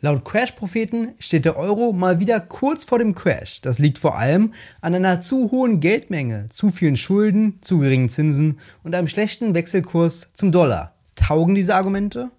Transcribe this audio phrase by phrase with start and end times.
[0.00, 3.60] Laut Crash-Propheten steht der Euro mal wieder kurz vor dem Crash.
[3.62, 8.60] Das liegt vor allem an einer zu hohen Geldmenge, zu vielen Schulden, zu geringen Zinsen
[8.84, 10.94] und einem schlechten Wechselkurs zum Dollar.
[11.16, 12.30] Taugen diese Argumente?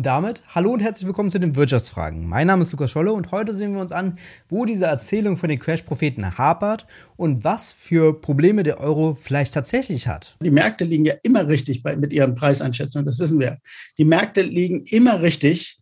[0.00, 2.26] Und damit hallo und herzlich willkommen zu den Wirtschaftsfragen.
[2.26, 4.16] Mein Name ist Lukas Scholle und heute sehen wir uns an,
[4.48, 6.86] wo diese Erzählung von den Crash-Propheten hapert
[7.18, 10.38] und was für Probleme der Euro vielleicht tatsächlich hat.
[10.42, 13.58] Die Märkte liegen ja immer richtig bei, mit ihren Preiseinschätzungen, das wissen wir.
[13.98, 15.79] Die Märkte liegen immer richtig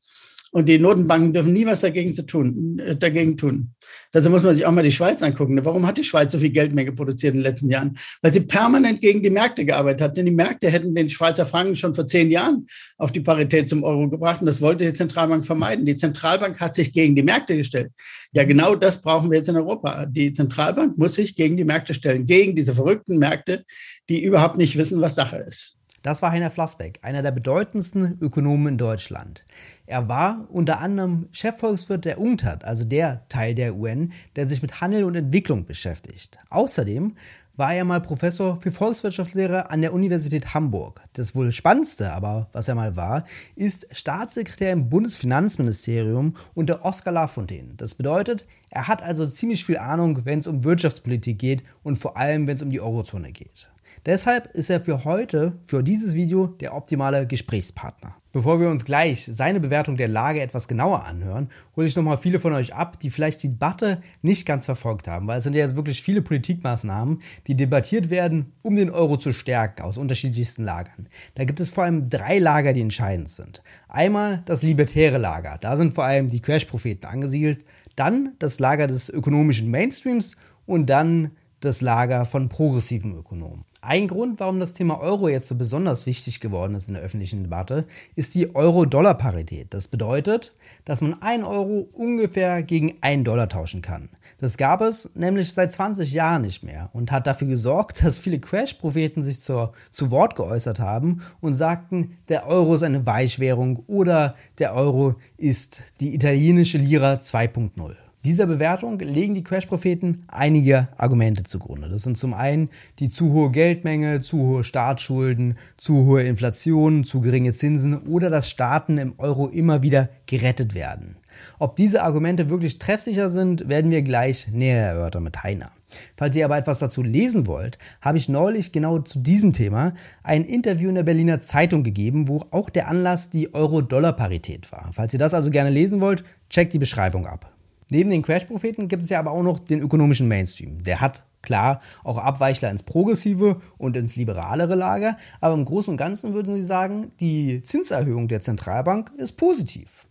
[0.53, 3.75] und die Notenbanken dürfen nie was dagegen, zu tun, äh, dagegen tun.
[4.13, 5.63] Dazu muss man sich auch mal die Schweiz angucken.
[5.65, 7.97] Warum hat die Schweiz so viel Geldmenge produziert in den letzten Jahren?
[8.23, 10.17] Weil sie permanent gegen die Märkte gearbeitet hat.
[10.17, 12.67] Denn die Märkte hätten den Schweizer Franken schon vor zehn Jahren
[12.97, 14.41] auf die Parität zum Euro gebracht.
[14.41, 15.85] Und das wollte die Zentralbank vermeiden.
[15.85, 17.93] Die Zentralbank hat sich gegen die Märkte gestellt.
[18.33, 20.07] Ja, genau das brauchen wir jetzt in Europa.
[20.07, 23.65] Die Zentralbank muss sich gegen die Märkte stellen, gegen diese verrückten Märkte,
[24.09, 25.78] die überhaupt nicht wissen, was Sache ist.
[26.09, 29.45] Das war Heiner Flassbeck, einer der bedeutendsten Ökonomen in Deutschland.
[29.85, 34.81] Er war unter anderem Chefvolkswirt der UNCTAD, also der Teil der UN, der sich mit
[34.81, 36.39] Handel und Entwicklung beschäftigt.
[36.49, 37.15] Außerdem
[37.57, 41.03] war er mal Professor für Volkswirtschaftslehre an der Universität Hamburg.
[41.13, 47.75] Das wohl spannendste aber, was er mal war, ist Staatssekretär im Bundesfinanzministerium unter Oskar Lafontaine.
[47.77, 52.17] Das bedeutet, er hat also ziemlich viel Ahnung, wenn es um Wirtschaftspolitik geht und vor
[52.17, 53.69] allem, wenn es um die Eurozone geht.
[54.09, 58.17] Deshalb ist er für heute, für dieses Video, der optimale Gesprächspartner.
[58.33, 62.41] Bevor wir uns gleich seine Bewertung der Lage etwas genauer anhören, hole ich nochmal viele
[62.41, 65.61] von euch ab, die vielleicht die Debatte nicht ganz verfolgt haben, weil es sind ja
[65.61, 71.07] jetzt wirklich viele Politikmaßnahmen, die debattiert werden, um den Euro zu stärken, aus unterschiedlichsten Lagern.
[71.35, 73.63] Da gibt es vor allem drei Lager, die entscheidend sind.
[73.89, 77.63] Einmal das libertäre Lager, da sind vor allem die Crash-Propheten angesiedelt,
[77.95, 83.68] dann das Lager des ökonomischen Mainstreams und dann das Lager von progressiven Ökonomen.
[83.81, 87.45] Ein Grund, warum das Thema Euro jetzt so besonders wichtig geworden ist in der öffentlichen
[87.45, 89.73] Debatte, ist die Euro-Dollar-Parität.
[89.73, 90.53] Das bedeutet,
[90.85, 94.09] dass man 1 Euro ungefähr gegen 1 Dollar tauschen kann.
[94.39, 98.41] Das gab es nämlich seit 20 Jahren nicht mehr und hat dafür gesorgt, dass viele
[98.41, 104.35] Crash-Propheten sich zur, zu Wort geäußert haben und sagten, der Euro ist eine Weichwährung oder
[104.59, 107.95] der Euro ist die italienische Lira 2.0.
[108.29, 111.89] Dieser Bewertung legen die Crash-Propheten einige Argumente zugrunde.
[111.89, 112.69] Das sind zum einen
[112.99, 118.51] die zu hohe Geldmenge, zu hohe Staatsschulden, zu hohe Inflation, zu geringe Zinsen oder dass
[118.51, 121.17] Staaten im Euro immer wieder gerettet werden.
[121.59, 125.71] Ob diese Argumente wirklich treffsicher sind, werden wir gleich näher erörtern mit Heiner.
[126.15, 130.45] Falls ihr aber etwas dazu lesen wollt, habe ich neulich genau zu diesem Thema ein
[130.45, 134.91] Interview in der Berliner Zeitung gegeben, wo auch der Anlass die Euro-Dollar-Parität war.
[134.93, 137.55] Falls ihr das also gerne lesen wollt, checkt die Beschreibung ab.
[137.91, 140.85] Neben den Crash-Propheten gibt es ja aber auch noch den ökonomischen Mainstream.
[140.85, 145.97] Der hat klar auch Abweichler ins progressive und ins liberalere Lager, aber im Großen und
[145.97, 150.07] Ganzen würden sie sagen, die Zinserhöhung der Zentralbank ist positiv.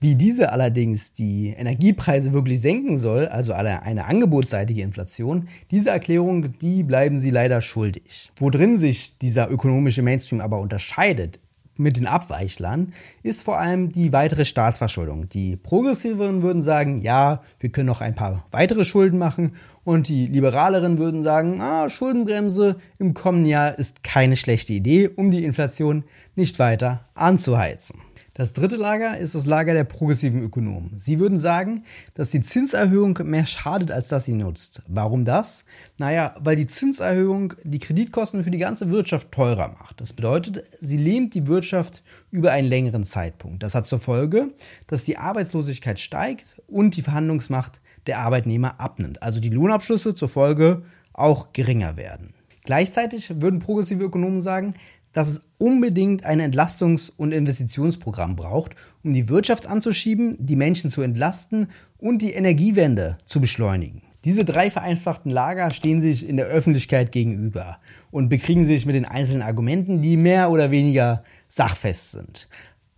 [0.00, 6.82] Wie diese allerdings die Energiepreise wirklich senken soll, also eine angebotsseitige Inflation, diese Erklärung, die
[6.82, 8.32] bleiben sie leider schuldig.
[8.36, 11.38] Worin sich dieser ökonomische Mainstream aber unterscheidet,
[11.76, 15.28] mit den Abweichlern ist vor allem die weitere Staatsverschuldung.
[15.28, 19.52] Die Progressiveren würden sagen, ja, wir können noch ein paar weitere Schulden machen
[19.84, 25.30] und die Liberaleren würden sagen, ah, Schuldenbremse im kommenden Jahr ist keine schlechte Idee, um
[25.30, 27.98] die Inflation nicht weiter anzuheizen.
[28.34, 30.98] Das dritte Lager ist das Lager der progressiven Ökonomen.
[30.98, 31.84] Sie würden sagen,
[32.14, 34.80] dass die Zinserhöhung mehr schadet, als dass sie nutzt.
[34.88, 35.66] Warum das?
[35.98, 40.00] Naja, weil die Zinserhöhung die Kreditkosten für die ganze Wirtschaft teurer macht.
[40.00, 43.62] Das bedeutet, sie lähmt die Wirtschaft über einen längeren Zeitpunkt.
[43.62, 44.54] Das hat zur Folge,
[44.86, 49.22] dass die Arbeitslosigkeit steigt und die Verhandlungsmacht der Arbeitnehmer abnimmt.
[49.22, 50.82] Also die Lohnabschlüsse zur Folge
[51.12, 52.32] auch geringer werden.
[52.64, 54.72] Gleichzeitig würden progressive Ökonomen sagen,
[55.12, 58.74] dass es unbedingt ein Entlastungs- und Investitionsprogramm braucht,
[59.04, 61.68] um die Wirtschaft anzuschieben, die Menschen zu entlasten
[61.98, 64.02] und die Energiewende zu beschleunigen.
[64.24, 67.78] Diese drei vereinfachten Lager stehen sich in der Öffentlichkeit gegenüber
[68.12, 72.48] und bekriegen sich mit den einzelnen Argumenten, die mehr oder weniger sachfest sind.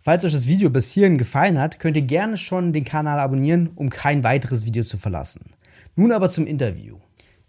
[0.01, 3.71] Falls euch das Video bis hierhin gefallen hat, könnt ihr gerne schon den Kanal abonnieren,
[3.75, 5.47] um kein weiteres Video zu verlassen.
[5.97, 6.99] Nun aber zum Interview.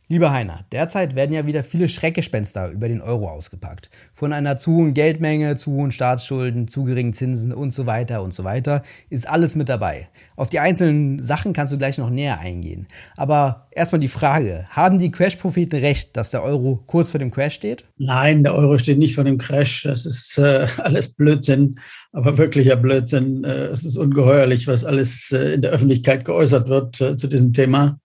[0.08, 3.90] Lieber Heiner, derzeit werden ja wieder viele Schreckgespenster über den Euro ausgepackt.
[4.14, 8.32] Von einer zu hohen Geldmenge, zu hohen Staatsschulden, zu geringen Zinsen und so weiter und
[8.32, 10.08] so weiter ist alles mit dabei.
[10.36, 12.86] Auf die einzelnen Sachen kannst du gleich noch näher eingehen.
[13.18, 17.56] Aber erstmal die Frage, haben die Crash-Propheten recht, dass der Euro kurz vor dem Crash
[17.56, 17.86] steht?
[17.98, 19.84] Nein, der Euro steht nicht vor dem Crash.
[19.84, 21.80] Das ist äh, alles Blödsinn,
[22.12, 23.44] aber wirklicher Blödsinn.
[23.44, 27.54] Äh, es ist ungeheuerlich, was alles äh, in der Öffentlichkeit geäußert wird äh, zu diesem
[27.54, 28.00] Thema.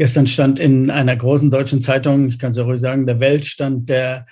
[0.00, 3.44] Gestern stand in einer großen deutschen Zeitung, ich kann es ja ruhig sagen, der Welt
[3.44, 4.24] stand der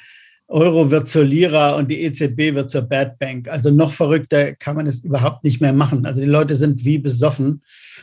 [0.47, 3.49] Euro wird zur Lira und die EZB wird zur Bad Bank.
[3.49, 6.07] Also noch verrückter kann man es überhaupt nicht mehr machen.
[6.07, 7.61] Also die Leute sind wie besoffen.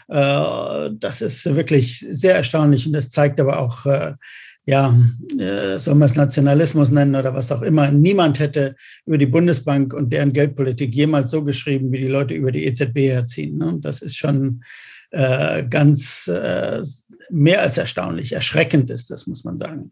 [0.10, 4.14] Äh, das ist wirklich sehr erstaunlich und das zeigt aber auch, äh,
[4.68, 4.96] ja,
[5.40, 7.90] äh, soll man es Nationalismus nennen oder was auch immer.
[7.90, 8.76] Niemand hätte
[9.08, 13.10] über die Bundesbank und deren Geldpolitik jemals so geschrieben, wie die Leute über die EZB
[13.10, 13.58] herziehen.
[13.58, 13.80] Ne?
[13.82, 14.62] Das ist schon
[15.70, 16.30] ganz
[17.30, 18.34] mehr als erstaunlich.
[18.34, 19.92] Erschreckend ist das, muss man sagen.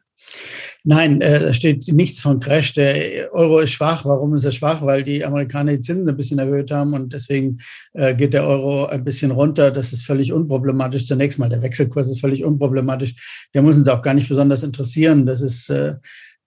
[0.85, 2.73] Nein, äh, da steht nichts von Crash.
[2.73, 4.05] Der Euro ist schwach.
[4.05, 4.81] Warum ist er schwach?
[4.81, 7.59] Weil die Amerikaner die Zinsen ein bisschen erhöht haben und deswegen
[7.93, 9.71] äh, geht der Euro ein bisschen runter.
[9.71, 11.05] Das ist völlig unproblematisch.
[11.05, 13.47] Zunächst mal, der Wechselkurs ist völlig unproblematisch.
[13.53, 15.25] Der muss uns auch gar nicht besonders interessieren.
[15.25, 15.95] Das ist äh,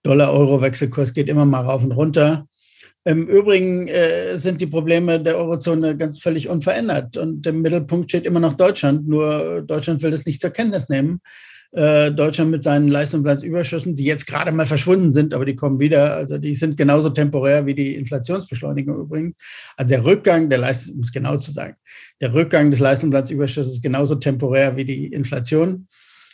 [0.03, 2.47] Dollar-Euro-Wechselkurs geht immer mal rauf und runter.
[3.07, 8.25] Im Übrigen äh, sind die Probleme der Eurozone ganz völlig unverändert und im Mittelpunkt steht
[8.25, 9.07] immer noch Deutschland.
[9.07, 11.21] Nur Deutschland will das nicht zur Kenntnis nehmen.
[11.71, 16.15] Äh, Deutschland mit seinen Leistungsbilanzüberschüssen, die jetzt gerade mal verschwunden sind, aber die kommen wieder.
[16.15, 19.37] Also die sind genauso temporär wie die Inflationsbeschleunigung übrigens.
[19.77, 21.77] Also der Rückgang der Leistung, um es genau zu sagen,
[22.19, 25.87] der Rückgang des Leistungsbilanzüberschusses ist genauso temporär wie die Inflation.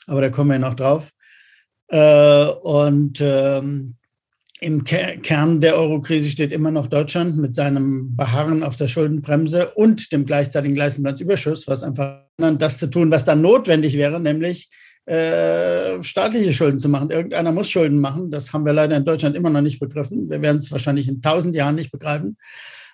[0.08, 1.12] Aber da kommen wir noch drauf.
[1.90, 3.94] Äh, und ähm,
[4.64, 10.12] im Kern der Eurokrise steht immer noch Deutschland mit seinem Beharren auf der Schuldenbremse und
[10.12, 14.70] dem gleichzeitigen Leistungsbilanzüberschuss, was einfach das zu tun, was dann notwendig wäre, nämlich
[15.06, 17.12] äh, staatliche Schulden zu machen.
[17.12, 18.32] Irgendeiner muss Schulden machen.
[18.32, 20.30] Das haben wir leider in Deutschland immer noch nicht begriffen.
[20.30, 22.38] Wir werden es wahrscheinlich in tausend Jahren nicht begreifen.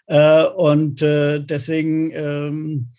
[0.08, 2.90] Äh, und äh, deswegen ähm,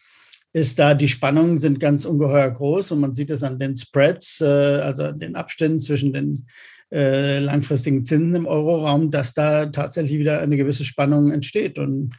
[0.52, 4.40] ist da die Spannungen sind ganz ungeheuer groß und man sieht es an den Spreads,
[4.40, 6.46] äh, also an den Abständen zwischen den
[6.92, 11.78] äh, langfristigen Zinsen im Euroraum, dass da tatsächlich wieder eine gewisse Spannung entsteht.
[11.78, 12.14] Und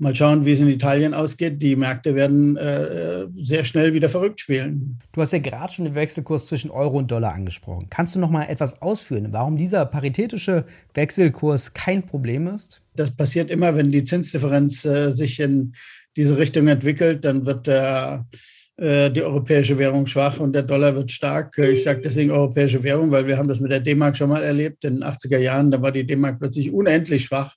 [0.00, 1.60] Mal schauen, wie es in Italien ausgeht.
[1.60, 4.98] Die Märkte werden äh, sehr schnell wieder verrückt spielen.
[5.12, 7.88] Du hast ja gerade schon den Wechselkurs zwischen Euro und Dollar angesprochen.
[7.90, 10.64] Kannst du noch mal etwas ausführen, warum dieser paritätische
[10.94, 12.80] Wechselkurs kein Problem ist?
[12.96, 15.74] Das passiert immer, wenn die Zinsdifferenz äh, sich in
[16.16, 18.36] diese Richtung entwickelt, dann wird der äh,
[19.10, 21.58] die europäische Währung schwach und der Dollar wird stark.
[21.58, 24.42] Äh, ich sage deswegen europäische Währung, weil wir haben das mit der D-Mark schon mal
[24.42, 24.84] erlebt.
[24.84, 27.56] In den 80er Jahren, da war die D-Mark plötzlich unendlich schwach.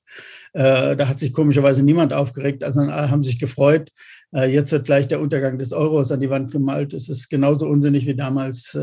[0.51, 3.89] Äh, da hat sich komischerweise niemand aufgeregt, also alle haben sich gefreut.
[4.35, 6.95] Jetzt wird gleich der Untergang des Euros an die Wand gemalt.
[6.95, 8.75] Es ist genauso unsinnig wie damals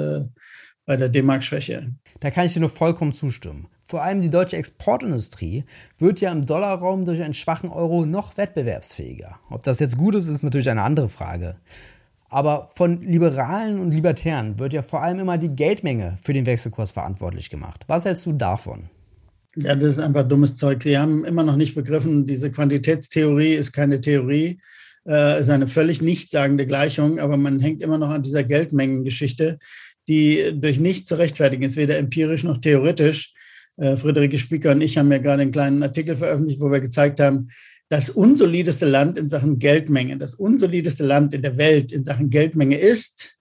[0.87, 1.93] bei der D-Mark-Schwäche.
[2.21, 3.67] Da kann ich dir nur vollkommen zustimmen.
[3.85, 5.65] Vor allem die deutsche Exportindustrie
[5.99, 9.41] wird ja im Dollarraum durch einen schwachen Euro noch wettbewerbsfähiger.
[9.51, 11.57] Ob das jetzt gut ist, ist natürlich eine andere Frage.
[12.31, 16.93] Aber von Liberalen und Libertären wird ja vor allem immer die Geldmenge für den Wechselkurs
[16.93, 17.83] verantwortlich gemacht.
[17.89, 18.89] Was hältst du davon?
[19.57, 20.81] Ja, das ist einfach dummes Zeug.
[20.81, 24.61] Die haben immer noch nicht begriffen, diese Quantitätstheorie ist keine Theorie,
[25.09, 29.59] äh, ist eine völlig nichtssagende Gleichung, aber man hängt immer noch an dieser Geldmengengeschichte,
[30.07, 33.35] die durch nichts zu rechtfertigen ist, weder empirisch noch theoretisch.
[33.77, 37.19] Äh, Friederike Spieker und ich haben ja gerade einen kleinen Artikel veröffentlicht, wo wir gezeigt
[37.19, 37.49] haben,
[37.91, 42.79] das unsolideste Land in Sachen Geldmenge, das unsolideste Land in der Welt in Sachen Geldmenge
[42.79, 43.37] ist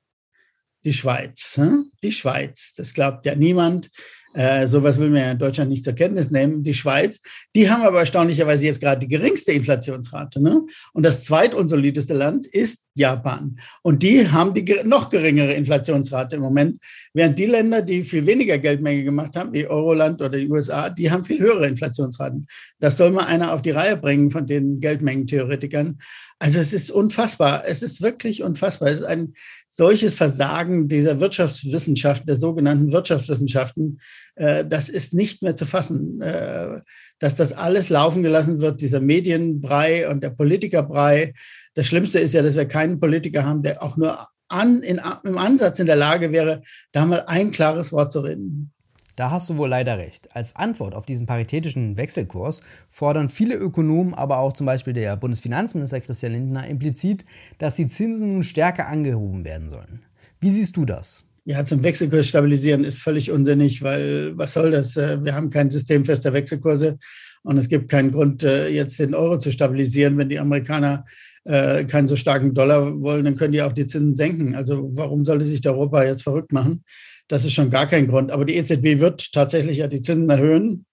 [0.84, 1.56] die Schweiz.
[1.58, 1.92] Hm?
[2.02, 2.74] Die Schweiz.
[2.76, 3.92] Das glaubt ja niemand.
[4.34, 6.62] Äh, sowas will man ja in Deutschland nicht zur Kenntnis nehmen.
[6.62, 7.20] Die Schweiz,
[7.56, 10.42] die haben aber erstaunlicherweise jetzt gerade die geringste Inflationsrate.
[10.42, 10.62] Ne?
[10.94, 13.58] Und das zweitunsolideste Land ist Japan.
[13.82, 16.80] Und die haben die noch geringere Inflationsrate im Moment.
[17.14, 21.10] Während die Länder, die viel weniger Geldmenge gemacht haben, wie Euroland oder die USA, die
[21.10, 22.46] haben viel höhere Inflationsraten.
[22.80, 25.98] Das soll mal einer auf die Reihe bringen von den Geldmengentheoretikern.
[26.42, 27.64] Also es ist unfassbar.
[27.66, 28.90] Es ist wirklich unfassbar.
[28.90, 29.34] Es ist ein
[29.68, 34.00] solches Versagen dieser Wirtschaftswissenschaften, der sogenannten Wirtschaftswissenschaften.
[34.36, 36.22] Äh, das ist nicht mehr zu fassen.
[36.22, 36.80] Äh,
[37.20, 41.34] dass das alles laufen gelassen wird, dieser Medienbrei und der Politikerbrei.
[41.76, 45.38] Das Schlimmste ist ja, dass wir keinen Politiker haben, der auch nur an, in, im
[45.38, 46.62] Ansatz in der Lage wäre,
[46.94, 48.72] da mal ein klares Wort zu reden.
[49.20, 50.34] Da hast du wohl leider recht.
[50.34, 56.00] Als Antwort auf diesen paritätischen Wechselkurs fordern viele Ökonomen, aber auch zum Beispiel der Bundesfinanzminister
[56.00, 57.26] Christian Lindner implizit,
[57.58, 60.04] dass die Zinsen nun stärker angehoben werden sollen.
[60.40, 61.26] Wie siehst du das?
[61.44, 64.96] Ja, zum Wechselkurs stabilisieren ist völlig unsinnig, weil was soll das?
[64.96, 66.98] Äh, wir haben kein System fester Wechselkurse
[67.44, 70.18] und es gibt keinen Grund, äh, jetzt den Euro zu stabilisieren.
[70.18, 71.04] Wenn die Amerikaner
[71.44, 74.56] äh, keinen so starken Dollar wollen, dann können die auch die Zinsen senken.
[74.56, 76.86] Also warum sollte sich Europa jetzt verrückt machen?
[77.30, 78.32] Das ist schon gar kein Grund.
[78.32, 80.86] Aber die EZB wird tatsächlich ja die Zinsen erhöhen.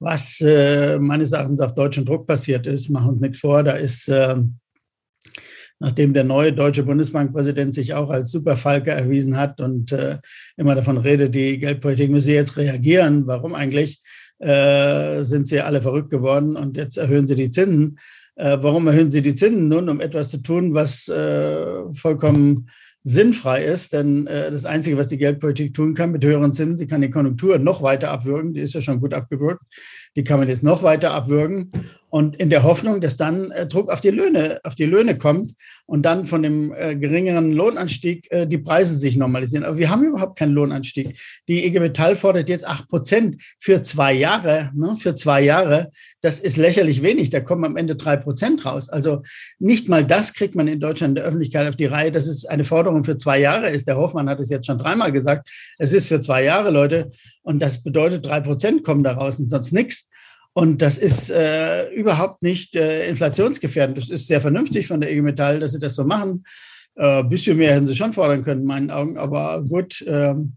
[0.00, 3.62] Was äh, meines Erachtens auf deutschen Druck passiert ist, machen uns nichts vor.
[3.62, 4.36] Da ist, äh,
[5.78, 10.18] nachdem der neue deutsche Bundesbankpräsident sich auch als Superfalke erwiesen hat und äh,
[10.56, 13.26] immer davon redet, die Geldpolitik müsse jetzt reagieren.
[13.26, 14.00] Warum eigentlich?
[14.38, 17.98] Äh, sind sie alle verrückt geworden und jetzt erhöhen sie die Zinsen.
[18.36, 19.88] Äh, warum erhöhen sie die Zinsen nun?
[19.88, 22.68] Um etwas zu tun, was äh, vollkommen
[23.06, 26.86] sinnfrei ist, denn äh, das Einzige, was die Geldpolitik tun kann mit höheren Zinsen, sie
[26.86, 29.62] kann die Konjunktur noch weiter abwürgen, die ist ja schon gut abgewürgt,
[30.16, 31.72] die kann man jetzt noch weiter abwürgen
[32.14, 35.50] und in der Hoffnung, dass dann äh, Druck auf die Löhne, auf die Löhne kommt
[35.84, 39.64] und dann von dem äh, geringeren Lohnanstieg äh, die Preise sich normalisieren.
[39.64, 41.18] Aber wir haben überhaupt keinen Lohnanstieg.
[41.48, 45.90] Die IG Metall fordert jetzt acht Prozent für zwei Jahre, ne, für zwei Jahre.
[46.20, 47.30] Das ist lächerlich wenig.
[47.30, 48.88] Da kommen am Ende drei Prozent raus.
[48.88, 49.22] Also
[49.58, 52.12] nicht mal das kriegt man in Deutschland in der Öffentlichkeit auf die Reihe.
[52.12, 53.88] Das ist eine Forderung für zwei Jahre ist.
[53.88, 55.50] Der Hoffmann hat es jetzt schon dreimal gesagt.
[55.78, 57.10] Es ist für zwei Jahre, Leute.
[57.42, 60.03] Und das bedeutet, drei Prozent kommen da raus und sonst nichts.
[60.54, 63.98] Und das ist äh, überhaupt nicht äh, inflationsgefährdend.
[63.98, 66.44] Das ist sehr vernünftig von der IG Metall, dass sie das so machen.
[66.94, 69.18] Äh, bisschen mehr hätten sie schon fordern können, in meinen Augen.
[69.18, 70.56] Aber gut, ähm,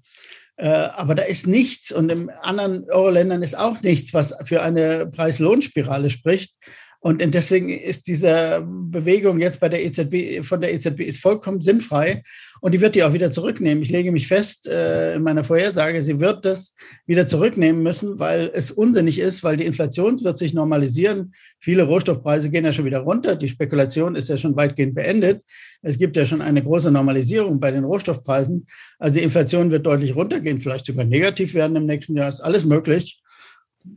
[0.56, 5.08] äh, aber da ist nichts und in anderen Euro-Ländern ist auch nichts, was für eine
[5.08, 6.54] Preis-Lohn-Spirale spricht.
[7.00, 12.24] Und deswegen ist diese Bewegung jetzt bei der EZB, von der EZB ist vollkommen sinnfrei.
[12.60, 13.84] Und die wird die auch wieder zurücknehmen.
[13.84, 16.76] Ich lege mich fest äh, in meiner Vorhersage, sie wird das
[17.06, 21.34] wieder zurücknehmen müssen, weil es unsinnig ist, weil die Inflation wird sich normalisieren.
[21.60, 23.36] Viele Rohstoffpreise gehen ja schon wieder runter.
[23.36, 25.44] Die Spekulation ist ja schon weitgehend beendet.
[25.84, 28.66] Es gibt ja schon eine große Normalisierung bei den Rohstoffpreisen.
[28.98, 32.30] Also die Inflation wird deutlich runtergehen, vielleicht sogar negativ werden im nächsten Jahr.
[32.30, 33.22] Ist alles möglich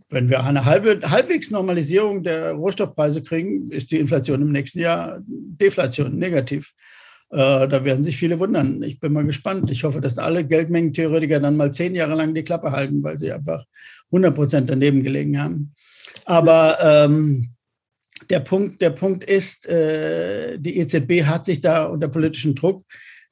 [0.08, 5.20] wenn wir eine halbe, halbwegs Normalisierung der Rohstoffpreise kriegen, ist die Inflation im nächsten Jahr
[5.26, 6.72] Deflation, negativ.
[7.30, 8.82] Äh, da werden sich viele wundern.
[8.82, 9.70] Ich bin mal gespannt.
[9.70, 13.32] Ich hoffe, dass alle Geldmengentheoretiker dann mal zehn Jahre lang die Klappe halten, weil sie
[13.32, 13.64] einfach
[14.06, 15.72] 100 Prozent daneben gelegen haben.
[16.24, 17.54] Aber ähm,
[18.28, 22.82] der, Punkt, der Punkt ist, äh, die EZB hat sich da unter politischem Druck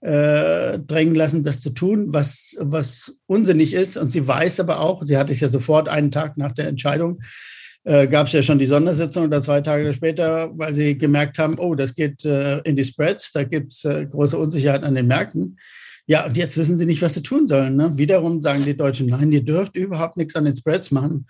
[0.01, 3.97] äh, drängen lassen, das zu tun, was, was unsinnig ist.
[3.97, 7.21] Und sie weiß aber auch, sie hat es ja sofort einen Tag nach der Entscheidung,
[7.85, 11.59] äh, gab es ja schon die Sondersitzung oder zwei Tage später, weil sie gemerkt haben,
[11.59, 15.07] oh, das geht äh, in die Spreads, da gibt es äh, große Unsicherheit an den
[15.07, 15.59] Märkten.
[16.07, 17.77] Ja, und jetzt wissen sie nicht, was sie tun sollen.
[17.77, 17.99] Ne?
[17.99, 21.27] Wiederum sagen die Deutschen, nein, ihr dürft überhaupt nichts an den Spreads machen.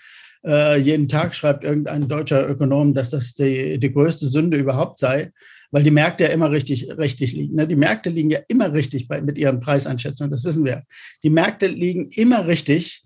[0.47, 5.33] Äh, jeden Tag schreibt irgendein deutscher Ökonom, dass das die, die größte Sünde überhaupt sei
[5.71, 7.55] weil die Märkte ja immer richtig, richtig liegen.
[7.55, 7.67] Ne?
[7.67, 10.85] Die Märkte liegen ja immer richtig bei, mit ihren Preiseinschätzungen, das wissen wir.
[11.23, 13.03] Die Märkte liegen immer richtig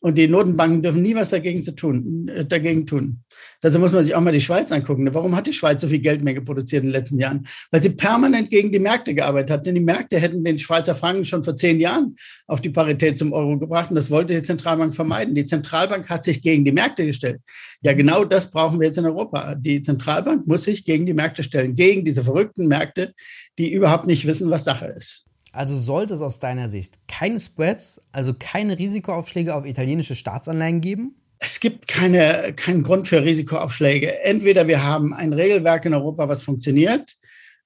[0.00, 3.22] und die Notenbanken dürfen nie was dagegen, zu tun, äh, dagegen tun.
[3.60, 5.08] Dazu muss man sich auch mal die Schweiz angucken.
[5.12, 7.46] Warum hat die Schweiz so viel Geldmenge produziert in den letzten Jahren?
[7.70, 9.66] Weil sie permanent gegen die Märkte gearbeitet hat.
[9.66, 12.16] Denn die Märkte hätten den Schweizer Franken schon vor zehn Jahren
[12.46, 13.90] auf die Parität zum Euro gebracht.
[13.90, 15.34] Und das wollte die Zentralbank vermeiden.
[15.34, 17.40] Die Zentralbank hat sich gegen die Märkte gestellt.
[17.82, 19.54] Ja, genau das brauchen wir jetzt in Europa.
[19.54, 23.12] Die Zentralbank muss sich gegen die Märkte stellen, gegen diese verrückten Märkte,
[23.58, 25.26] die überhaupt nicht wissen, was Sache ist.
[25.52, 31.16] Also sollte es aus deiner Sicht keine Spreads, also keine Risikoaufschläge auf italienische Staatsanleihen geben?
[31.38, 34.20] Es gibt keine, keinen Grund für Risikoaufschläge.
[34.20, 37.16] Entweder wir haben ein Regelwerk in Europa, was funktioniert,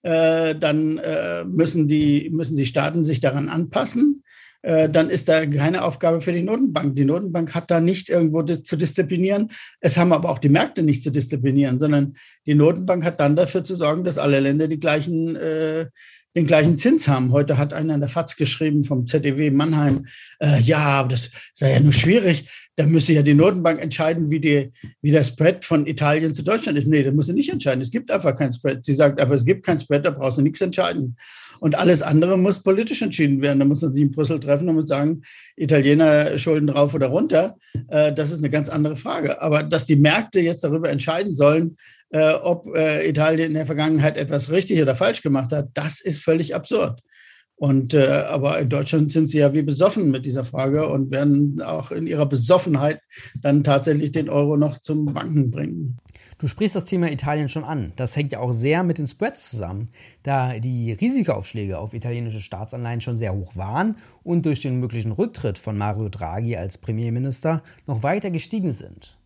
[0.02, 4.22] äh, dann äh, müssen, die, müssen die Staaten sich daran anpassen.
[4.62, 6.94] Äh, dann ist da keine Aufgabe für die Notenbank.
[6.94, 9.50] Die Notenbank hat da nicht irgendwo zu disziplinieren.
[9.80, 12.14] Es haben aber auch die Märkte nicht zu disziplinieren, sondern
[12.46, 15.88] die Notenbank hat dann dafür zu sorgen, dass alle Länder die gleichen äh,
[16.36, 17.32] den gleichen Zins haben.
[17.32, 20.06] Heute hat einer in der FAZ geschrieben vom ZDW Mannheim,
[20.40, 22.48] äh, ja, das sei ja nur schwierig.
[22.76, 26.76] Da müsse ja die Notenbank entscheiden, wie, die, wie der Spread von Italien zu Deutschland
[26.76, 26.88] ist.
[26.88, 27.80] Nee, das muss sie nicht entscheiden.
[27.80, 28.84] Es gibt einfach keinen Spread.
[28.84, 31.16] Sie sagt aber, es gibt keinen Spread, da brauchst du nichts entscheiden.
[31.60, 33.60] Und alles andere muss politisch entschieden werden.
[33.60, 35.22] Da muss man sich in Brüssel treffen und sagen,
[35.56, 37.56] Italiener schulden drauf oder runter.
[37.88, 39.40] Äh, das ist eine ganz andere Frage.
[39.40, 41.76] Aber dass die Märkte jetzt darüber entscheiden sollen,
[42.14, 46.22] äh, ob äh, Italien in der Vergangenheit etwas richtig oder falsch gemacht hat, das ist
[46.22, 47.00] völlig absurd.
[47.56, 51.60] Und äh, aber in Deutschland sind sie ja wie besoffen mit dieser Frage und werden
[51.60, 53.00] auch in ihrer Besoffenheit
[53.42, 55.98] dann tatsächlich den Euro noch zum Banken bringen.
[56.38, 57.92] Du sprichst das Thema Italien schon an.
[57.96, 59.86] Das hängt ja auch sehr mit den Spreads zusammen,
[60.22, 65.58] da die Risikoaufschläge auf italienische Staatsanleihen schon sehr hoch waren und durch den möglichen Rücktritt
[65.58, 69.16] von Mario Draghi als Premierminister noch weiter gestiegen sind.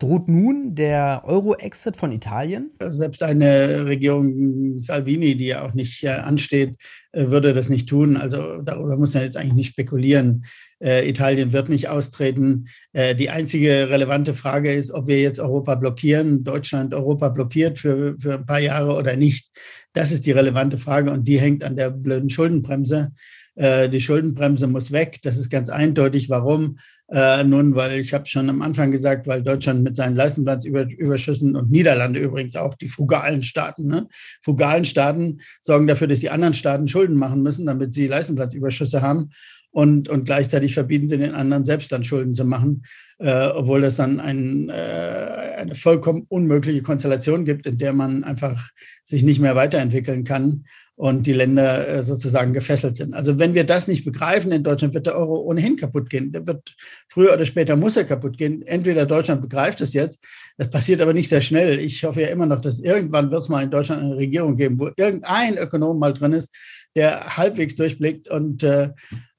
[0.00, 2.70] Droht nun der Euro-Exit von Italien?
[2.86, 6.76] Selbst eine Regierung Salvini, die ja auch nicht ansteht,
[7.12, 8.16] äh, würde das nicht tun.
[8.16, 10.46] Also darüber muss man jetzt eigentlich nicht spekulieren.
[10.82, 12.68] Äh, Italien wird nicht austreten.
[12.94, 18.16] Äh, die einzige relevante Frage ist, ob wir jetzt Europa blockieren, Deutschland Europa blockiert für,
[18.18, 19.50] für ein paar Jahre oder nicht.
[19.92, 23.12] Das ist die relevante Frage und die hängt an der blöden Schuldenbremse.
[23.56, 25.18] Die Schuldenbremse muss weg.
[25.22, 26.30] Das ist ganz eindeutig.
[26.30, 26.76] Warum?
[27.12, 31.70] Äh, nun, weil ich habe schon am Anfang gesagt, weil Deutschland mit seinen Leistungsbilanzüberschüssen und
[31.70, 34.06] Niederlande übrigens auch, die frugalen Staaten, ne?
[34.40, 39.30] frugalen Staaten sorgen dafür, dass die anderen Staaten Schulden machen müssen, damit sie Leistungsbilanzüberschüsse haben.
[39.72, 42.82] und, und gleichzeitig verbieten sie den anderen selbst dann Schulden zu machen,
[43.18, 44.72] äh, obwohl das dann ein, äh,
[45.58, 48.68] eine vollkommen unmögliche Konstellation gibt, in der man einfach
[49.04, 50.64] sich nicht mehr weiterentwickeln kann
[51.00, 53.14] und die Länder äh, sozusagen gefesselt sind.
[53.14, 56.30] Also wenn wir das nicht begreifen in Deutschland, wird der Euro ohnehin kaputt gehen.
[56.30, 56.76] Der wird
[57.08, 58.62] früher oder später muss er kaputt gehen.
[58.62, 60.24] Entweder Deutschland begreift es jetzt,
[60.56, 61.78] das passiert aber nicht sehr schnell.
[61.78, 64.78] Ich hoffe ja immer noch, dass irgendwann wird es mal in Deutschland eine Regierung geben,
[64.78, 66.54] wo irgendein Ökonom mal drin ist,
[66.94, 68.90] der halbwegs durchblickt und, äh,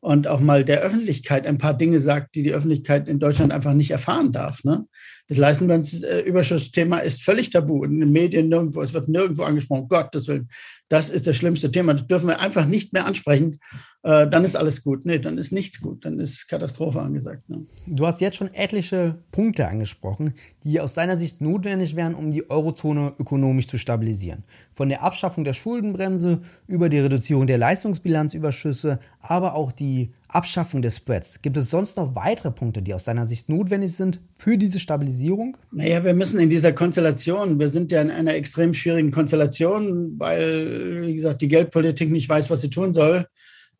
[0.01, 3.73] und auch mal der Öffentlichkeit ein paar Dinge sagt, die die Öffentlichkeit in Deutschland einfach
[3.73, 4.63] nicht erfahren darf.
[4.63, 4.85] Ne?
[5.27, 7.83] Das Leistenbandsüberschussthema ist völlig tabu.
[7.83, 9.87] In den Medien nirgendwo, es wird nirgendwo angesprochen.
[9.87, 10.49] Gottes Willen,
[10.89, 11.93] das ist das schlimmste Thema.
[11.93, 13.59] Das dürfen wir einfach nicht mehr ansprechen.
[14.03, 15.05] Äh, dann ist alles gut.
[15.05, 16.03] Nee, dann ist nichts gut.
[16.03, 17.47] Dann ist Katastrophe angesagt.
[17.47, 17.63] Ne?
[17.85, 22.49] Du hast jetzt schon etliche Punkte angesprochen, die aus deiner Sicht notwendig wären, um die
[22.49, 24.43] Eurozone ökonomisch zu stabilisieren.
[24.71, 29.90] Von der Abschaffung der Schuldenbremse über die Reduzierung der Leistungsbilanzüberschüsse, aber auch die
[30.27, 31.41] Abschaffung des Spreads.
[31.41, 35.57] Gibt es sonst noch weitere Punkte, die aus deiner Sicht notwendig sind für diese Stabilisierung?
[35.71, 41.03] Naja, wir müssen in dieser Konstellation, wir sind ja in einer extrem schwierigen Konstellation, weil,
[41.05, 43.25] wie gesagt, die Geldpolitik nicht weiß, was sie tun soll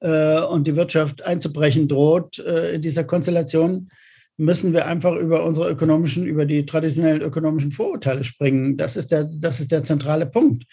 [0.02, 2.40] äh, und die Wirtschaft einzubrechen droht.
[2.40, 3.90] Äh, in dieser Konstellation
[4.38, 8.76] müssen wir einfach über unsere ökonomischen, über die traditionellen ökonomischen Vorurteile springen.
[8.78, 10.66] Das ist der, das ist der zentrale Punkt.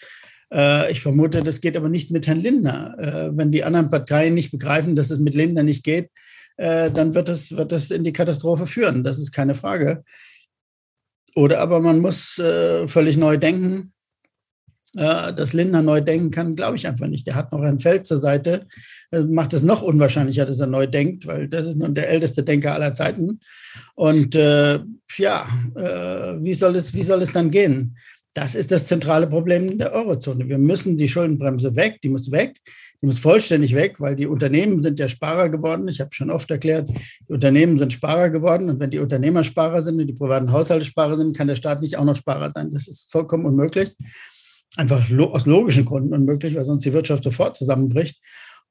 [0.53, 2.95] Äh, ich vermute, das geht aber nicht mit Herrn Lindner.
[2.97, 6.09] Äh, wenn die anderen Parteien nicht begreifen, dass es mit Lindner nicht geht,
[6.57, 9.03] äh, dann wird das, wird das in die Katastrophe führen.
[9.03, 10.03] Das ist keine Frage.
[11.35, 12.41] Oder aber man muss
[12.87, 13.93] völlig neu denken.
[14.93, 17.27] dass Lindner neu denken kann, glaube ich einfach nicht.
[17.27, 18.65] Der hat noch ein Feld zur Seite.
[19.11, 22.43] Das macht es noch unwahrscheinlicher, dass er neu denkt, weil das ist nun der älteste
[22.43, 23.39] Denker aller Zeiten.
[23.93, 24.79] Und äh,
[25.17, 25.47] ja,
[26.41, 27.95] wie, soll es, wie soll es dann gehen?
[28.35, 30.47] Das ist das zentrale Problem der Eurozone.
[30.47, 32.57] Wir müssen die Schuldenbremse weg, die muss weg,
[33.01, 35.87] die muss vollständig weg, weil die Unternehmen sind ja Sparer geworden.
[35.87, 36.89] Ich habe schon oft erklärt,
[37.27, 40.85] die Unternehmen sind Sparer geworden und wenn die Unternehmer Sparer sind und die privaten Haushalte
[40.85, 42.71] Sparer sind, kann der Staat nicht auch noch Sparer sein.
[42.71, 43.95] Das ist vollkommen unmöglich.
[44.77, 48.19] Einfach aus logischen Gründen unmöglich, weil sonst die Wirtschaft sofort zusammenbricht.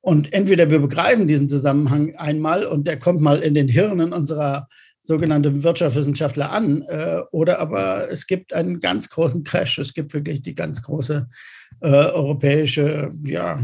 [0.00, 4.68] Und entweder wir begreifen diesen Zusammenhang einmal und der kommt mal in den Hirnen unserer
[5.08, 6.82] sogenannte Wirtschaftswissenschaftler an.
[6.82, 9.78] Äh, oder aber es gibt einen ganz großen Crash.
[9.78, 11.26] Es gibt wirklich die ganz große
[11.80, 13.58] äh, europäische ja,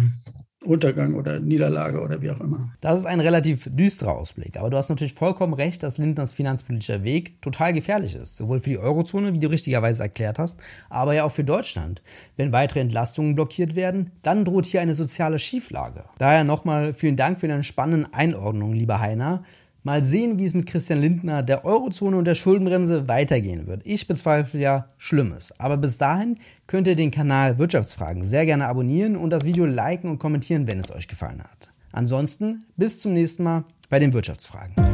[0.65, 2.73] Untergang oder Niederlage oder wie auch immer.
[2.81, 4.57] Das ist ein relativ düsterer Ausblick.
[4.57, 8.37] Aber du hast natürlich vollkommen recht, dass Lindners finanzpolitischer Weg total gefährlich ist.
[8.37, 12.01] Sowohl für die Eurozone, wie du richtigerweise erklärt hast, aber ja auch für Deutschland.
[12.39, 16.05] Wenn weitere Entlastungen blockiert werden, dann droht hier eine soziale Schieflage.
[16.17, 19.43] Daher nochmal vielen Dank für deine spannenden Einordnungen, lieber Heiner.
[19.87, 23.83] Mal sehen, wie es mit Christian Lindner, der Eurozone und der Schuldenbremse weitergehen wird.
[23.85, 25.53] Ich bezweifle ja Schlimmes.
[25.59, 30.09] Aber bis dahin könnt ihr den Kanal Wirtschaftsfragen sehr gerne abonnieren und das Video liken
[30.11, 31.71] und kommentieren, wenn es euch gefallen hat.
[31.93, 34.94] Ansonsten bis zum nächsten Mal bei den Wirtschaftsfragen.